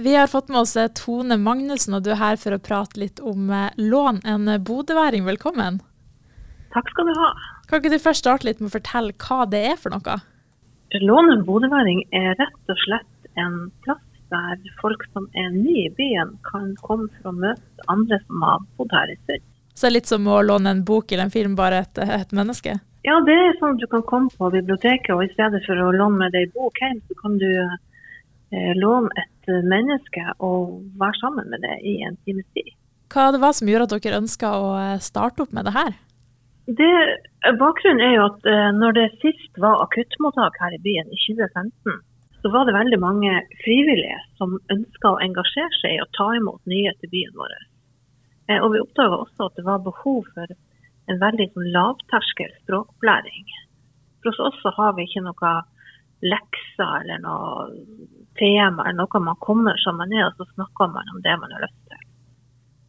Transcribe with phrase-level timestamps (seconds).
[0.00, 2.96] Vi har fått med oss eh, Tone Magnussen, og du er her for å prate
[2.96, 4.22] litt om eh, lån.
[4.24, 5.82] En eh, bodøværing, velkommen.
[6.72, 7.26] Takk skal du ha.
[7.68, 10.14] Kan ikke du først starte litt med å fortelle hva det er for noe?
[11.04, 14.00] Lån en bodøværing er rett og slett en plass
[14.32, 18.64] der folk som er nye i byen, kan komme for å møte andre som har
[18.78, 19.44] bodd her en stund.
[19.74, 22.32] Så det er litt som å låne en bok eller en film, bare et, et
[22.36, 22.78] menneske?
[23.04, 25.92] Ja, det er sånn at du kan komme på biblioteket, og i stedet for å
[25.92, 29.30] låne med deg bok hjem, så kan du eh, låne et
[29.70, 32.70] menneske og være sammen med det i en times tid.
[33.10, 35.96] Hva det var som gjorde at dere ønska å eh, starte opp med det her?
[36.70, 36.92] Det,
[37.58, 41.98] bakgrunnen er jo at eh, når det sist var akuttmottak her i byen, i 2015,
[42.40, 43.32] så var det veldig mange
[43.64, 47.56] frivillige som ønska å engasjere seg i å ta imot nye til byen vår.
[48.50, 50.54] Eh, og vi oppdaga også at det var behov for
[51.10, 53.50] en veldig sånn, lavterskel språkopplæring.
[54.22, 55.52] For hos oss så har vi ikke noe
[56.22, 57.66] lekser eller noe
[58.40, 61.52] tema eller noe man kommer som man er, og så snakker man om det man
[61.54, 62.06] har lyst til.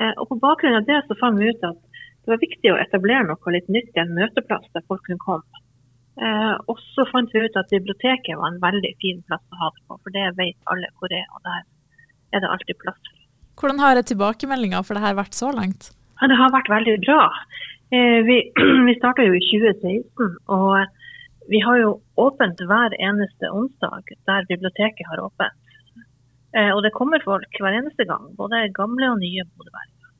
[0.00, 1.80] Eh, og På bakgrunn av det så fant vi ut at
[2.24, 5.64] det var viktig å etablere noe litt nytt i en møteplass der folk kunne komme.
[6.14, 9.70] Eh, og så fant vi ut at biblioteket var en veldig fin plass å ha
[9.74, 11.28] det på, for det vet alle hvor det er.
[11.34, 11.62] Og der
[12.34, 13.20] er det alltid plass for.
[13.60, 15.92] Hvordan har tilbakemeldinga for det her vært så langt?
[16.20, 17.20] Ja, det har vært veldig bra.
[17.94, 18.38] Eh, vi,
[18.88, 21.03] vi starta jo i 2016, og
[21.48, 25.60] vi har jo åpent hver eneste onsdag der biblioteket har åpent.
[26.54, 30.10] Eh, og det kommer folk hver eneste gang, både gamle og nye bodøværinger.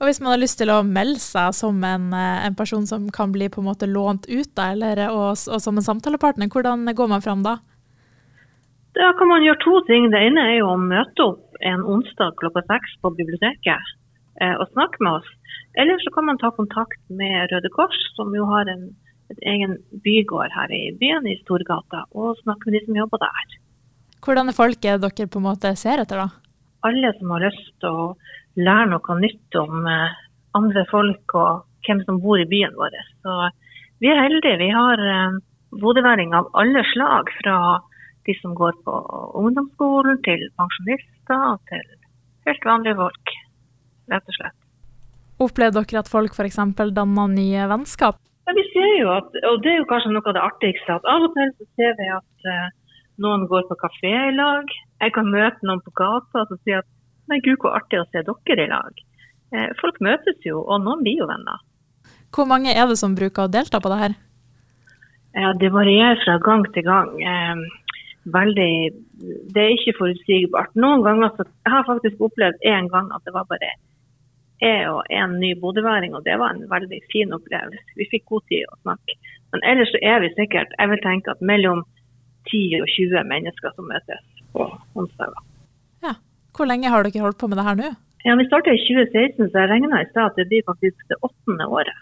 [0.00, 3.10] Og hvis man har lyst til å melde seg som en, eh, en person som
[3.10, 6.86] kan bli på en måte lånt ut, da, eller, og, og som en samtalepartner, hvordan
[6.94, 7.58] går man fram da?
[8.96, 10.08] Da kan man gjøre to ting.
[10.10, 13.96] Det ene er jo å møte opp en onsdag klokka seks på biblioteket
[14.40, 15.28] og snakke med oss.
[15.78, 18.88] Eller så kan man ta kontakt med Røde Kors, som jo har en
[19.30, 23.58] et egen bygård her i byen, i Storgata, og snakke med de som jobber der.
[24.24, 26.28] Hvordan er folket dere på en måte ser etter, da?
[26.88, 28.08] Alle som har lyst til å
[28.60, 30.18] lære noe nytt om eh,
[30.58, 32.96] andre folk og hvem som bor i byen vår.
[33.24, 33.36] Så
[34.02, 34.58] vi er heldige.
[34.60, 35.00] Vi har
[35.70, 37.56] bodøværing av alle slag, fra
[38.26, 38.96] de som går på
[39.40, 41.86] ungdomsskolen, til pensjonister, til
[42.48, 43.36] helt vanlige folk,
[44.12, 44.58] rett og slett.
[45.40, 46.58] Opplevde dere at folk f.eks.
[46.96, 48.18] danna nye vennskap?
[48.50, 51.04] Ja, vi ser jo at, og det er jo kanskje noe av det artigste, at
[51.06, 54.72] av og til så ser vi at uh, noen går på kafé i lag.
[55.04, 56.88] Jeg kan møte noen på gata og si at
[57.30, 58.98] nei gud, hvor artig å se dere i lag.
[59.54, 61.62] Uh, folk møtes jo, og noen blir jo venner.
[62.34, 64.18] Hvor mange er det som bruker å delta på det her?
[65.38, 67.14] Ja, Det varierer fra gang til gang.
[67.22, 67.62] Eh,
[68.34, 68.74] veldig,
[69.54, 70.74] Det er ikke forutsigbart.
[70.74, 73.70] Noen ganger så, Jeg har faktisk opplevd en gang at det var bare
[74.60, 77.96] jeg og en ny bodøværing, og det var en veldig fin opplevelse.
[77.96, 79.16] Vi fikk god tid å snakke.
[79.54, 81.82] Men ellers så er vi sikkert jeg vil tenke at mellom
[82.50, 84.66] 10 og 20 mennesker som møtes på
[84.98, 85.42] onsdager.
[86.04, 86.14] Ja.
[86.56, 87.90] Hvor lenge har dere holdt på med det her nå?
[88.24, 91.16] Ja, Vi starta i 2016, så jeg regna i stad at det blir faktisk det
[91.24, 91.96] åttende året.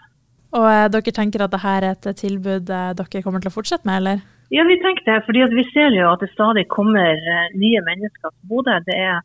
[0.57, 3.87] Og eh, dere tenker at dette er et tilbud eh, dere kommer til å fortsette
[3.87, 4.23] med, eller?
[4.49, 5.25] Ja, vi tenker det.
[5.27, 8.79] fordi vi ser jo at det stadig kommer eh, nye mennesker til Bodø.
[8.87, 9.21] Det er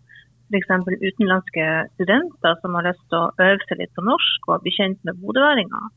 [0.54, 0.70] f.eks.
[1.02, 5.00] utenlandske studenter som har lyst til å øve seg litt på norsk og bli kjent
[5.06, 5.90] med bodøværinger.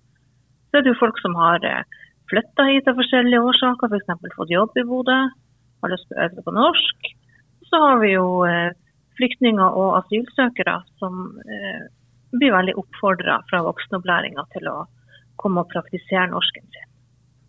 [0.69, 1.83] Så er det jo folk som har eh,
[2.31, 4.33] flytta hit av forskjellige årsaker, f.eks.
[4.35, 5.19] fått jobb i Bodø,
[5.83, 7.11] har lyst til å øve seg på norsk.
[7.69, 8.73] Så har vi jo eh,
[9.19, 11.85] flyktninger og asylsøkere som eh,
[12.35, 14.77] blir veldig oppfordra fra voksenopplæringa til å
[15.39, 16.89] komme og praktisere norsken sin.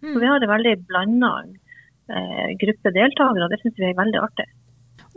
[0.05, 0.21] Så mm.
[0.21, 1.33] vi har en veldig blanda
[2.09, 4.47] gruppe deltakere, og det syns vi er veldig artig.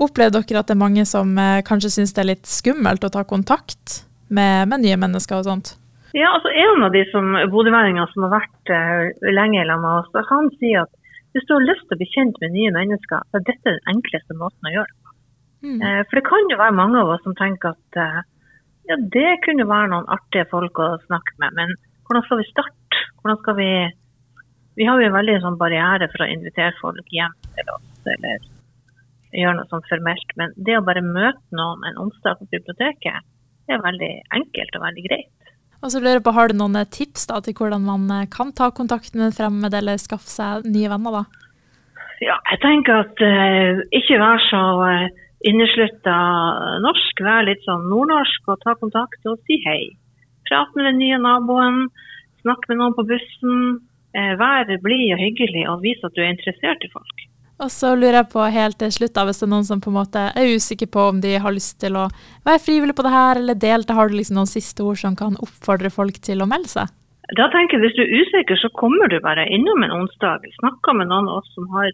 [0.02, 3.12] Opplevde dere at det er mange som eh, kanskje syns det er litt skummelt å
[3.14, 4.02] ta kontakt
[4.34, 5.76] med, med nye mennesker og sånt?
[6.18, 10.28] Ja, altså En av de som bodøværinger som har vært uh, lenge sammen med oss,
[10.28, 10.92] han sier at
[11.32, 13.94] hvis du har lyst til å bli kjent med nye mennesker, så er dette den
[13.94, 15.16] enkleste måten å gjøre det på.
[15.62, 15.80] Mm.
[15.80, 18.20] Uh, for det kan jo være mange av oss som tenker at uh,
[18.90, 21.76] ja, det kunne være noen artige folk å snakke med, men
[22.10, 23.04] hvordan skal vi starte?
[23.22, 23.72] Hvordan skal vi
[24.80, 28.51] Vi har jo en veldig sånn barriere for å invitere folk hjem til oss, eller
[29.36, 30.34] gjøre noe sånn formelt.
[30.40, 33.28] Men det å bare møte noen en onsdag på biblioteket,
[33.68, 35.32] det er veldig enkelt og veldig greit.
[35.82, 38.52] Og så lurer jeg på, Har du noen tips da, til hvordan man eh, kan
[38.54, 41.22] ta kontakt med en fremmed eller skaffe seg nye venner?
[41.22, 41.24] da?
[42.22, 45.08] Ja, jeg tenker at uh, ikke vær så uh,
[45.50, 46.18] inneslutta
[46.84, 47.24] norsk.
[47.26, 49.96] Vær litt sånn nordnorsk og ta kontakt og si hei.
[50.46, 51.88] Prat med den nye naboen,
[52.44, 53.82] snakk med noen på bussen.
[54.14, 57.11] Uh, vær blid og hyggelig og vis at du er interessert i folk.
[57.62, 59.92] Og så lurer jeg på helt til slutt, da, hvis det er noen som på
[59.92, 62.08] en måte er usikker på om de har lyst til å
[62.48, 65.38] være frivillig på det her, eller delta, har du liksom noen siste ord som kan
[65.46, 66.96] oppfordre folk til å melde seg?
[67.38, 70.98] Da tenker jeg Hvis du er usikker, så kommer du bare innom en onsdag, snakker
[70.98, 71.94] med noen av oss som har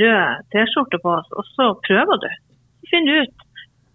[0.00, 2.30] rød T-skjorte på oss, og så prøver du.
[2.84, 3.40] Så finner du ut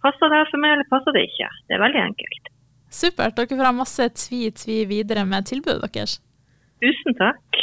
[0.00, 1.48] Passer det her for meg, eller passer det ikke?
[1.68, 2.46] Det er veldig enkelt.
[2.88, 3.34] Supert.
[3.36, 6.14] Dere får ha masse tvi-tvi videre med tilbudet deres.
[6.80, 7.60] Tusen takk.